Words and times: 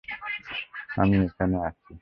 আমিও 0.97 1.21
এখানে 1.27 1.57
আছি। 1.67 1.81